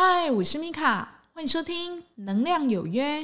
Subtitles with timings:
[0.00, 3.20] 嗨，我是米卡，欢迎收听《能量有约》。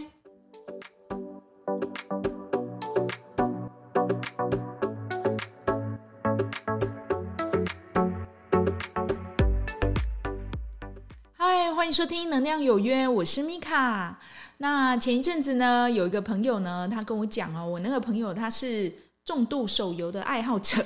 [11.34, 14.18] 嗨，欢迎收听《能量有约》，我是米卡。
[14.56, 18.93] 那前一阵子呢，有一个朋友呢，他跟我讲哦，我那个朋友他是
[19.25, 20.84] 重度手游的爱好者。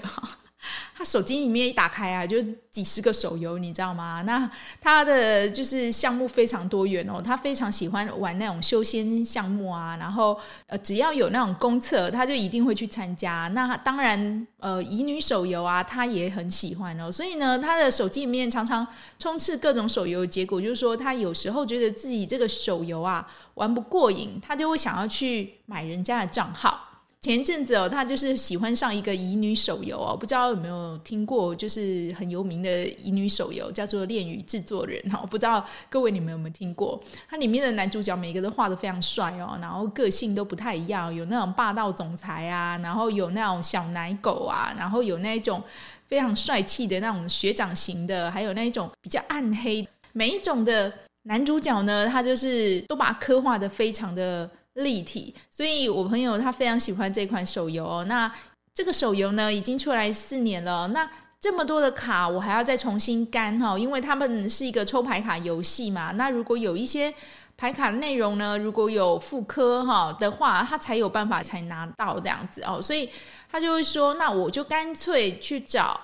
[0.98, 2.42] 他手机里面一打开啊，就
[2.72, 4.20] 几十个手游，你知道吗？
[4.22, 13.46] 那他的就是项目非常多元哦，他非常喜欢玩那种修仙项目啊，然后呃，只要有那种公测，他就一定会去参加。
[13.54, 17.12] 那当然，呃，乙女手游啊，他也很喜欢哦。
[17.12, 18.84] 所以呢，他的手机里面常常
[19.20, 26.87] 充斥各种手游，结果就是说，他有时候觉得自己这个手游啊玩不过瘾，他就会想要去买人家的账号。
[27.20, 35.26] 前一阵子哦，他就是喜欢上一个乙女手游哦，不知道有没有听过，就是很有名的乙女手游，叫做《恋与制作人》哦。
[35.28, 37.02] 不知道各位你们有没有听过？
[37.28, 45.60] 它里面的男主角每个都画得非常帅哦，然后个性都不太一样，有那种霸道总裁啊，然后有那种小奶狗啊，然后有那种
[46.06, 49.84] 非常帅气的那种学长型的，还有那种比较暗黑。
[50.12, 50.92] 每一种的
[51.24, 54.48] 男主角呢，他就是都把刻画得非常的
[54.78, 58.04] 立体，所以我朋友他非常喜欢这款手游哦。
[58.04, 58.30] 那
[58.74, 60.88] 这个手游呢，已经出来四年了。
[60.88, 61.08] 那
[61.40, 66.12] 这么多的卡，我还要再重新干哈，因为他们是一个抽牌卡游戏嘛。
[66.12, 67.12] 那如果有一些
[67.56, 72.80] 牌卡内容呢，如果有复刻哈的话，他才有办法才拿到这样子哦。
[72.80, 73.08] 所以
[73.50, 76.00] 他就会说，那我就干脆去找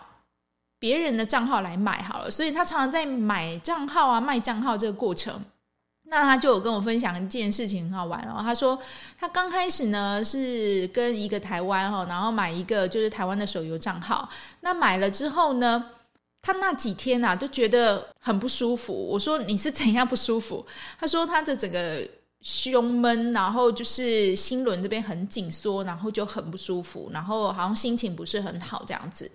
[0.80, 2.30] 别人的账号来买好了。
[2.30, 5.40] 所以他常常在买账号啊、卖账号这个过程。
[6.06, 8.36] 那他就有跟我分享一件事情，很好玩哦。
[8.40, 8.78] 他说
[9.18, 14.28] 他刚开始呢是跟一个台湾哈，然后买一个就是台湾的手游账号。
[14.60, 15.90] 那买了之后呢，
[16.42, 18.92] 他那几天、啊、都觉得很不舒服。
[18.92, 20.64] 我说你是怎样不舒服？
[21.00, 22.06] 他说他的整个
[22.42, 29.30] 胸闷，然后就是心轮这边很紧缩，然后就很不舒服，然后好像心情不是很好这样子。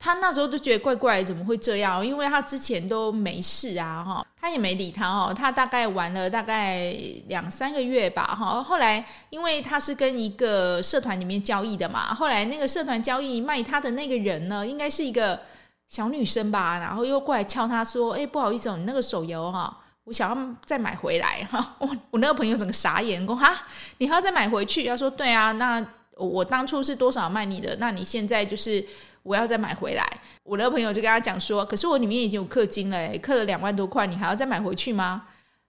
[0.00, 2.06] 他那时候就觉得怪怪，怎么会这样？
[2.06, 5.34] 因为他之前都没事啊，哈，他也没理他哦。
[5.36, 6.94] 他大概玩了大概
[7.26, 8.62] 两三个月吧，哈。
[8.62, 15.40] 后来因为他是跟一个社团里面交易的嘛，后来那个社团交易卖他的那个人呢，应该是一个
[15.88, 23.66] 小女生吧，然后又过来敲他说：“哎，不好意思哦，你那个手游哈，我想要再买回来哈。”我我那个朋友整个傻眼，说：“哈，
[23.96, 25.84] 你还要再买回去？”他说：“对啊，那
[26.18, 27.76] 我当初是多少卖你的？
[27.76, 28.84] 那你现在就是。”
[29.24, 30.02] 我要再买回来，
[30.42, 35.24] 我那个朋友就跟他讲说，可是我里面已经有氪金了，氪了两万多块，你还要再买回去吗？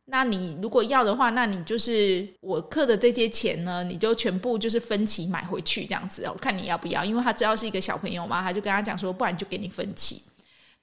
[0.05, 10.23] 那你如果要的话，那你就是我氪的这些钱呢，你就全部就是分期买回去这样子，我看你要不要，因为他知道是一个小朋友嘛，他就跟他讲说，不然就给你分期。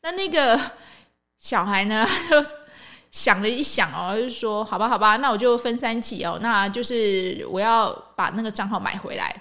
[0.02, 0.60] 那那个
[1.38, 2.50] 小孩呢，就
[3.10, 9.34] 想了一想哦，就说好吧，好吧，那我就分三期哦，那就是我要把那个账号买回来。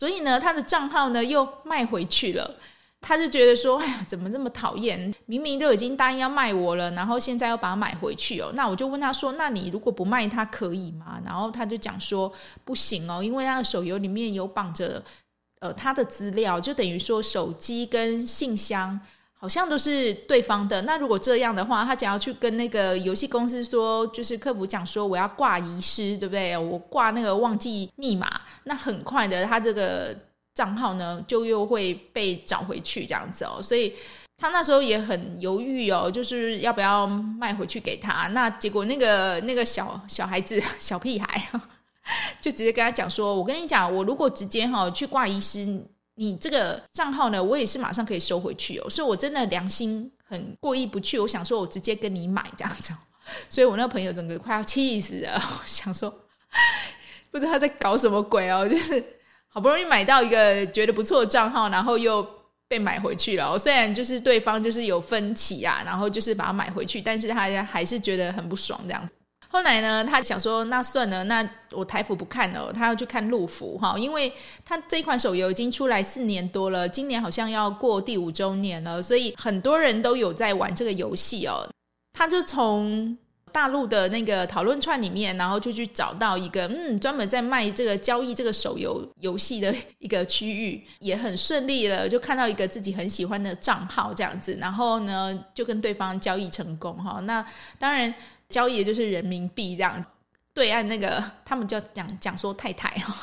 [0.00, 2.54] 所以呢，他的账号呢又卖回去了，
[3.02, 5.14] 他就觉得说：“哎呀，怎么这么讨厌？
[5.26, 12.32] 明明都已经答应要卖我了，然后现在又把它买回去哦。”那我就问他说：“那你如果不卖他可以吗？”然后他就讲说
[12.64, 15.04] ：“不行哦，因为他的手游里面有绑着
[15.58, 18.98] 呃他的资料，就等于说手机跟信箱。”
[19.40, 20.82] 好像都是对方的。
[20.82, 26.58] 那如果这样的话，他只要去跟那个游戏公司说，就是客服讲说我要挂遗失，对不对？
[26.58, 28.30] 我挂那个忘记密码，
[28.64, 30.14] 那很快的，他这个
[30.54, 33.62] 账号呢就又会被找回去这样子哦。
[33.62, 33.94] 所以
[34.36, 38.28] 他那时候也很犹豫哦，就是要不要卖回去给他。
[38.28, 41.48] 那结果那个那个小小孩子小屁孩
[42.42, 45.82] 就直接跟他讲说：“我跟你讲，我如果直接哈去挂遗失。”
[46.20, 48.90] 你这个账号呢，我也是马上可以收回去哦。
[48.90, 52.92] 所以我真的良心很过意不去，我想说，我直接跟你买这样子。
[53.48, 56.14] 所以我那个朋友整个快要气死了，我想说，
[57.30, 59.02] 不知道他在搞什么鬼哦，就是
[59.48, 62.22] 好不容易买到一个觉得不错的账号，然后又
[62.68, 63.58] 被买回去了。
[63.58, 69.14] 虽然就是对方就是有分歧啊，然后就是把它买回去，但是他还是觉得很不爽这样子。
[69.52, 74.32] 后来呢，他想说，那算了，那我台服不看了，他要去看陆服哈，因为
[74.64, 81.68] 他这款手游已经出来四年多了，今年好像要过第五周年了，所以很多人都有在玩这个游戏哦。
[82.12, 83.18] 他就从
[83.50, 97.18] 大陆的那个讨论串里面，然后就去找到一个嗯，专门在卖这个交易这个手游游戏的一个区域，也很顺利了，就看到一个自己很喜欢的账号这样子，然后呢，就跟对方交易成功哈。
[97.22, 97.44] 那
[97.76, 98.14] 当然。
[98.50, 100.04] 交易的就是人民币这样，
[100.52, 103.14] 对岸那个 他们就讲讲说太太哦，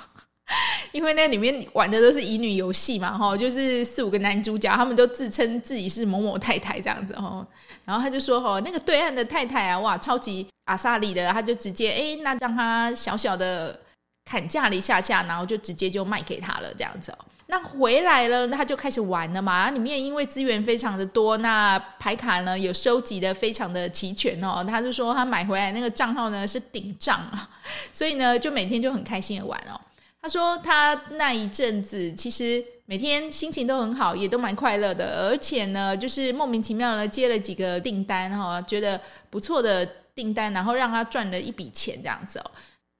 [0.93, 7.45] 因为那里面玩的都是乙女游戏嘛，哈，就是四五个男主角，他们都自称自己是某某太太这样子，哦。
[7.85, 13.79] 然后他就说，哈，那个对岸的太太啊，哇，超级阿萨里的，他就直接，哎，那让他小小的
[14.25, 17.13] 砍价了一下下，然后就直接就卖给他了，这样子。
[17.49, 19.69] 那回来了，他就开始玩了嘛。
[19.71, 24.61] 里面因为资源非常的多，那牌卡呢有收集的非常的齐全哦。
[24.67, 27.21] 他就说他买回来那个账号呢是顶账，
[27.93, 29.79] 所以呢就每天就很开心的玩哦。
[30.21, 38.99] 他说他那一阵子其实每天心情都很好，也都蛮快乐的，而且呢就是莫名其妙的接了几个订单哈，觉得
[39.29, 42.51] 不错的订单，然后让他赚了一笔钱这样子哦。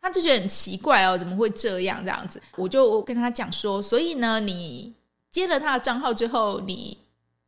[0.08, 2.42] 他就觉得很奇怪哦，怎么会这样这样子？
[2.56, 4.94] 我就跟他讲说，所以呢，你
[5.30, 6.98] 接了他的账号之后，你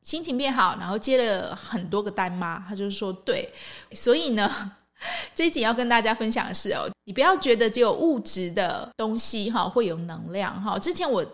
[0.04, 2.66] 心情变好，然后接了很多个单吗？
[2.68, 3.50] 他就说对。
[3.94, 4.72] 所以呢，
[5.34, 10.78] 这一集要跟大家分享的是哦，你不要觉得只有物质的东西哈会有能量哈。
[10.78, 11.26] 之前我。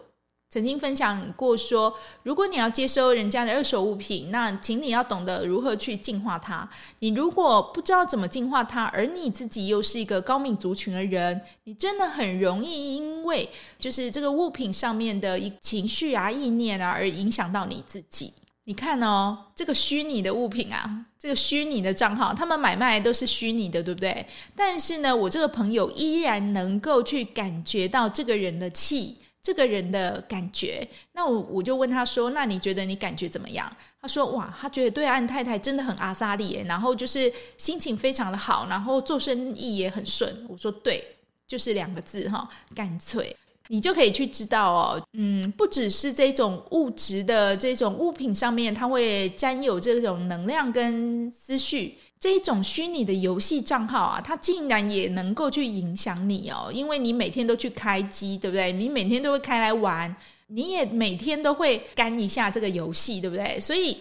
[0.55, 1.93] 曾经分享过说，
[2.23, 6.65] 如果你要接收人家的二手物品，那请你要懂得如何去净化它。
[6.99, 18.31] 你如果不知道怎么净化它，而你自己又是一个高敏族群的人，你真的很容易因为就是这个物品上面的一情绪啊、意念啊，而影响到你自己。
[18.63, 24.25] 你看哦，这个虚拟的物品啊，这个虚拟的账号，他们买卖都是虚拟的，对不对？
[24.55, 29.17] 但是呢，我这个朋友依然能够去感觉到这个人的气。
[29.45, 33.71] 这个人的感觉，那我我就问他说：“那你觉得你感觉怎么样？”
[34.01, 41.15] 他说：“哇，他觉得对岸太太真的很阿萨利耶，然后就是心情非常的好，然后做生意也很顺。”我说：“对，
[41.45, 51.97] 就是两个字哈，干脆。”你就可以去知道哦，嗯，不只是这种物质的这种物品上面，它会沾有这种能量跟思绪。
[52.17, 58.71] 这一种虚拟的游戏账号啊，它竟然也能够去影响你哦，因为你每天都去开机，对不对？
[58.71, 60.15] 你每天都会开来玩，
[60.47, 63.59] 你也每天都会干一下这个游戏，对不对？
[63.59, 63.97] 所以，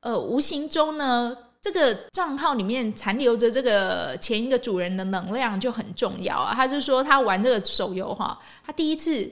[0.00, 6.52] 呃，无形中呢，这个账号里面残留着这个前一个主人的能量就很重要啊。
[6.54, 9.30] 他就说他玩这个手游哈，他第一次。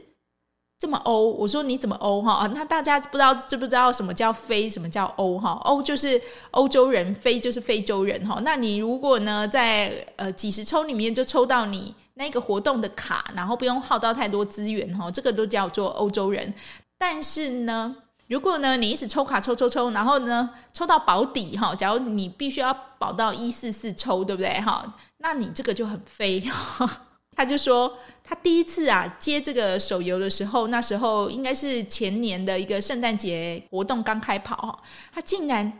[0.80, 2.48] 这么欧，我说你怎么欧哈？
[2.54, 5.60] 那大家不知道知不知道什么叫非，什么叫欧哈？
[5.64, 6.22] 欧就是
[6.52, 8.40] 欧洲人，非就是非洲人哈。
[8.44, 16.54] 那你如果呢，在呃几十抽里面就抽到你那个活动的卡，然后不用耗到太多资源哈，这个都叫做欧洲人。
[16.96, 17.96] 但是呢，
[18.28, 24.94] 如果呢你一直抽卡抽抽抽，然后呢抽到保底哈，假如你必须要保到一四四抽，对不对哈？
[25.19, 26.42] 那你这个就很非。
[27.36, 34.78] 他就说，他第一次啊接这个手游的时候，那时候应该是前年的一个圣诞节活动刚开跑哈，
[35.14, 35.72] 他竟然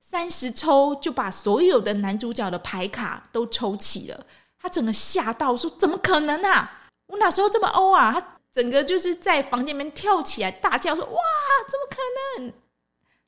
[0.00, 4.26] 三十抽就把所有的男主角的牌卡都抽齐了，
[4.60, 6.88] 他整个吓到说：“怎么可能啊？
[7.06, 11.20] 我哪时候这么欧啊？”他整个就是在房间里面跳起来大叫说：“哇，
[11.68, 12.52] 怎么可能？”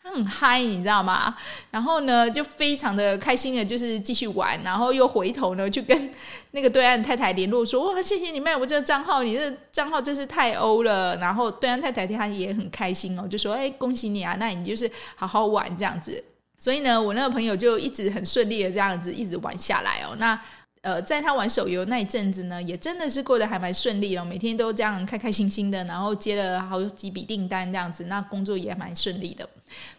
[0.04, 1.32] 他很嗨，你知道吗？
[1.70, 6.12] 然后呢，就非常的开心的，就是继续玩，然后又回头呢，去跟
[6.50, 16.24] 那个对岸太太联络，说：“哇，谢谢你卖我这个账号，你这账号真是太欧了。”然后对岸太太他也很开心哦，就说：“哎，恭喜你啊，那你就是好好玩这样子。”
[16.58, 20.16] 所以呢，我那个朋友就一直很顺利的这样子一直玩下来哦。
[20.18, 20.36] 那
[20.82, 29.48] 呃，在他玩手游那一阵子呢，也真的是过得还蛮顺利了，每天都这样开开心心的，然后接了好几笔订单这样子，那工作也蛮顺利的。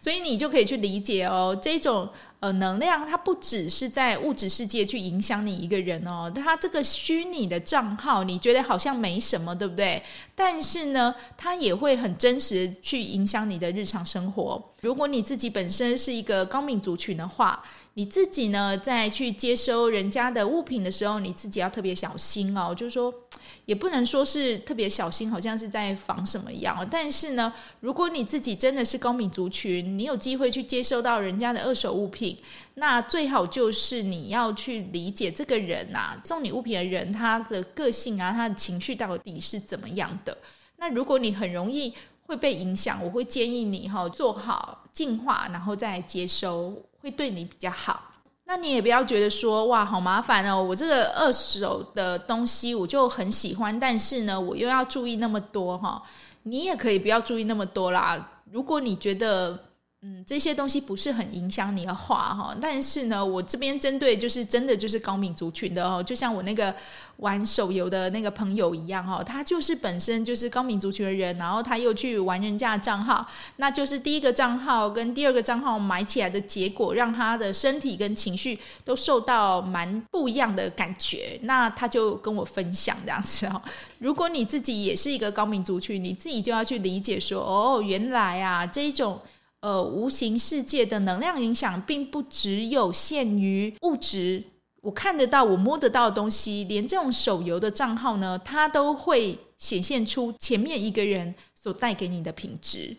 [0.02, 2.08] 所以你就可以去理解哦，这种
[2.44, 10.04] 呃能量，它不只是在物质世界去影响你一个人哦，它这个虚拟的账号，你觉得好像没什么，对不对？
[10.36, 14.62] 但是呢，它也会很真实去影响你的日常生活。
[14.82, 17.64] 如果你自己本身是一个高敏族群的话，
[17.94, 23.14] 你自己呢在去接收人家的物品的时候，你自己要特别小心哦，就是说。
[23.66, 26.88] 也不能说是特别小心，好像是在防什么一样。
[26.90, 32.38] 但是呢，如果你自己真的是高敏族群，你有机会去接收到人家的二手物品，
[32.76, 40.38] 那最好就是你要去理解这个人啊，送你物品的人他的个性啊，他的情绪到底是怎么样的。
[40.78, 41.94] 那如果你很容易
[42.26, 48.13] 会被影响，我会建议你哈做好净化，然后再接收，会对你比较好。
[48.46, 56.04] 那你也不要觉得说哇，好麻烦哦，我这个二手的东西我就很喜欢，但是呢，我又要注意那么多哈。
[56.44, 58.42] 你也可以不要注意那么多啦。
[58.52, 59.58] 如果你觉得
[60.06, 66.76] 嗯，这些东西不是很影响你的话哈，但是呢，我这边针对就是真的就是高敏族群的哦，就像我那个
[67.18, 81.40] 玩手游的那个朋友一样哈，他就是本身就是高敏族群的人，然后他又去玩人家的账号，那就是第一个账号跟第二个账号买起来的结果，让他的身体跟情绪都受到蛮不一样的感觉。
[81.44, 83.62] 那他就跟我分享这样子哦，
[84.00, 89.18] 如果你自己也是一个高敏族群，你自己就要去理解说，哦，原来啊这一种。
[89.64, 94.44] 呃，无形世界的能量影响，并不只有限于物质，
[94.82, 102.94] 我看得到、我摸得到的东西，连这种手游的账号呢，它都会显现出前面一个人所带给你的品质。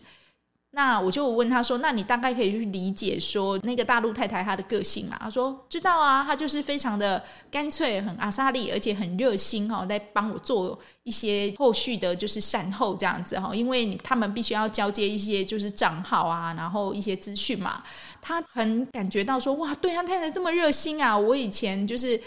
[0.75, 13.55] 那我就问他说：“那你大概可以去理解说那个大陆太太她的个性嘛？”他说：“知道啊，她就是非常的干脆，很阿萨利，而且很热心哈，在帮我做一些后续的，就是善后这样子哈。
[13.55, 17.81] 因为他们必须要交接一些就是账号啊，然后一些资讯嘛。
[18.21, 22.21] 他很感觉到说哇，对他太太这么热心啊，我以前就是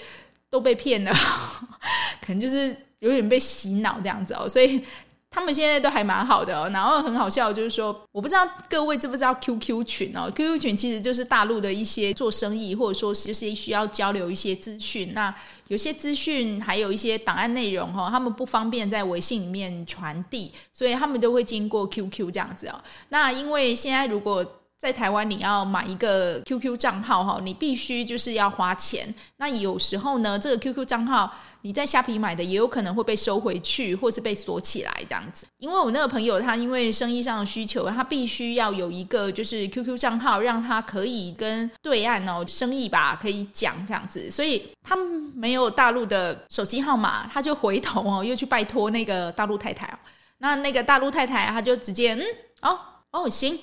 [0.49, 1.13] 都被骗了，
[2.25, 4.83] 可能就是有点被洗脑这样子哦，所以。”
[5.31, 15.33] 他们现在都还蛮好的哦，然后很好笑，就是说，我不知道各位知不知道 QQ 群哦，QQ 群其实就是大陆的一些做生意，或者说是就是需要交流一些资讯，那
[15.69, 22.81] 有些资讯还有一些档案内容哈，他们不方便在微信里面传递，所以他们都会经过 QQ 这样子哦。
[23.11, 24.45] 那因为现在如果
[24.79, 29.13] 在台湾，你要买一个 QQ 账号哈，你必须就是要花钱。
[29.39, 35.45] 那有时候呢，这个 QQ 账号你在虾皮买的，也有可能会被收回去，或是被锁起来这样子。
[35.59, 44.31] 因为我那个朋友，他因为生意上的需求，他必须要有一个就是 QQ 账号，让他可以跟对岸哦生意吧可以讲这样子。
[44.31, 44.95] 所以他
[45.35, 49.93] 没有大陆的手机号码，他就回头哦又去拜托那个大陆太太。
[50.39, 52.23] 那那个大陆太太，他就直接嗯
[52.61, 52.79] 哦
[53.11, 53.59] 哦行。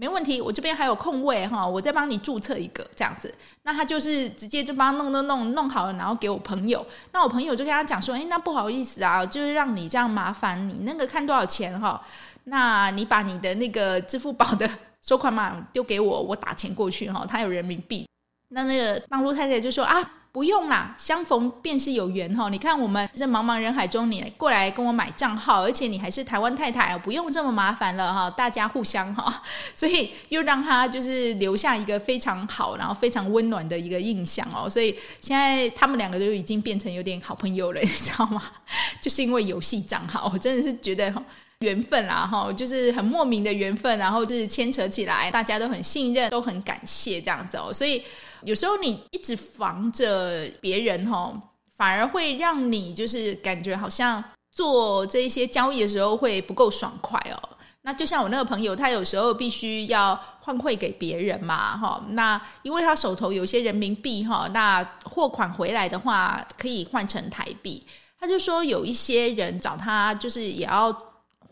[0.00, 3.34] 没问题，我这边还有空位哈，我再帮你注册一个这样子。
[3.64, 6.86] 那他就是直接就帮他弄弄弄弄好了，然后给我朋友。
[7.10, 12.00] 那我朋友就跟他讲说：“哎，那不好意思啊，就是让你这样麻烦你那个看多少钱哈？
[12.44, 14.70] 那你把你的那个支付宝的
[15.02, 17.26] 收款码丢给我，我打钱过去哈。
[17.28, 18.08] 他有人民币。
[18.50, 19.96] 那那个大陆太太就说啊。”
[20.38, 22.48] 不用啦，相逢便是有缘哈。
[22.48, 28.30] 你看我们这茫茫人海中，你过来跟我买账号，而且你还是台湾太太，不用这么麻烦了哈。
[28.30, 29.42] 大家互相哈，
[29.74, 34.70] 所以又让他就是留下一个非常好，然后非常温暖的一个印象哦。
[34.70, 38.40] 所以现在他们两个都已经变成有点好朋友了，你知道吗？
[39.02, 41.12] 就是因为游戏账号，我真的是觉得
[41.58, 47.74] 缘分啦哈，就是很莫名的缘分，然后就是牵扯起来，大家都很信任，都很感谢这样子哦。
[47.74, 48.00] 所以。
[48.44, 51.36] 有时候你一直防着别人吼，
[51.76, 57.48] 反而会让你就是感觉好像做这一些交易的时候会不够爽快哦。
[57.82, 62.04] 那就像我那个朋友，他有时候必须要换汇给别人嘛，哈。
[62.10, 67.86] 那因为他手头有些人民币哈，那货款回来的话可以换成台币。
[68.20, 70.94] 他就说有一些人找他，就是也要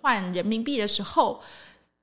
[0.00, 1.40] 换人民币的时候。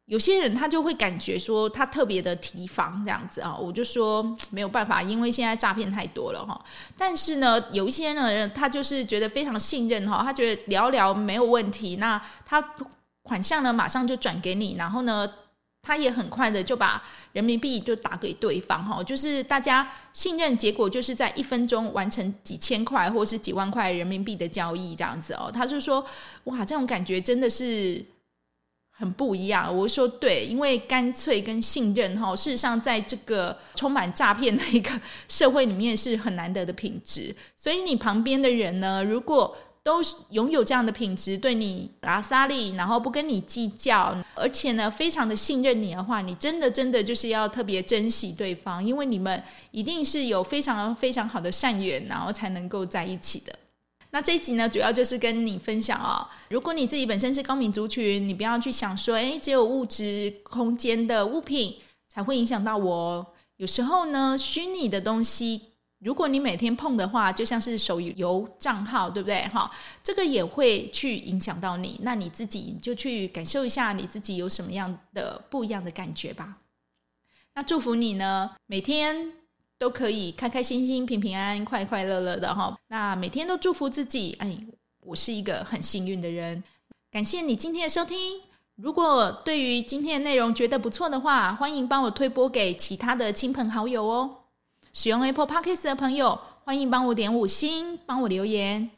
[0.07, 6.61] 有些人他就会感觉说他特别的提防这样子啊，我就说没有办法，因为现在诈骗太多了哈。
[6.97, 12.61] 但是呢，有一些人他就是觉得非常信任哈，他觉得聊聊没有问题，那他
[13.21, 15.25] 款项呢马上就转给你，然后呢
[15.81, 25.49] 他也很快的就把人民币就打给对方哈，就是大家信任，结果就是在一分钟完成几千块或是几万块人民币的交易这样子哦。
[25.49, 26.05] 他就说
[26.43, 28.05] 哇，这种感觉真的是。
[28.95, 34.91] 很不一样，我说对，因为干脆跟信任哈，事实上在这个充满诈骗的一个
[35.27, 37.35] 社会里面是很难得的品质。
[37.57, 53.53] 所以你旁边的人呢，如果都拥有这样的品质，对你阿萨利，然后不跟你计较，而且呢非常的信任你的话，你真的真的就是要特别珍惜对方，因为你们一定是有非常非常好的善缘，然后才能够在一起的。
[54.13, 56.29] 那这一集呢，主要就是跟你分享哦。
[56.47, 61.77] 如果你自己本身是高敏族群，你不要去想说，诶，只有物质空间的物品
[62.07, 63.33] 才会影响到我。
[63.57, 65.59] 有时候呢，虚拟的东西，
[65.97, 69.47] 如果你每天碰的话，就像是手游账号，对不对？
[69.47, 69.71] 哈，
[70.03, 71.99] 这个也会去影响到你。
[72.03, 76.57] 那你自己就去感受一下，你自己有什么样的不一样的感觉吧。
[77.55, 79.42] 那祝福你呢，每天。
[79.83, 82.73] 都可以开开心心、平平安安、快快乐乐的哈。
[82.87, 84.57] 那每天都祝福自己，哎，
[85.01, 86.63] 我是一个很幸运的人。
[87.11, 88.39] 感谢你今天的收听。
[88.77, 94.37] 如果对于今天的内容觉得不错的话，欢迎帮我推播给其他的亲朋好友哦。
[94.93, 98.89] 使用 Apple Podcast 的朋友，欢迎帮我点五星，帮我留言。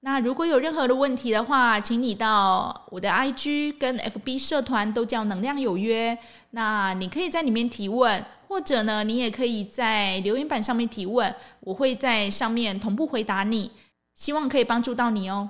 [0.00, 6.16] 那如果有任何的问题的话，请你到我的 IG 跟 FB 社团都叫能量有约。
[6.52, 13.70] 那你可以在里面提问，或者呢，你也可以在留言板上面提问，我会在上面同步回答你。
[14.14, 15.48] 希望可以帮助到你哦。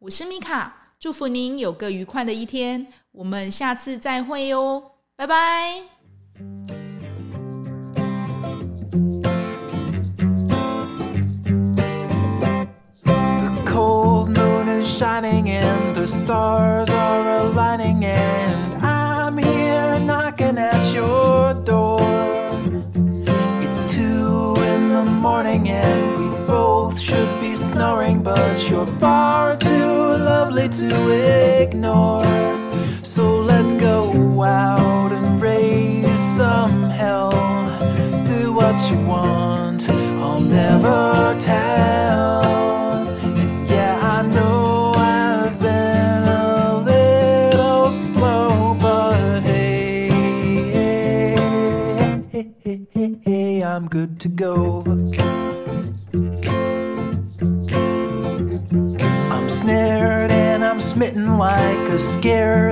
[0.00, 2.86] 我是米卡，祝福您有个愉快的一天。
[3.12, 4.82] 我们下次再会哟，
[5.16, 5.82] 拜拜。
[28.52, 32.22] but you're far too lovely to ignore.
[33.02, 37.30] So let's go out and raise some hell.
[38.26, 42.42] Do what you want, I'll never tell.
[42.42, 50.08] And yeah, I know I've been a little slow, but hey,
[52.30, 54.81] hey, hey, hey, hey I'm good to go.
[61.98, 62.71] scare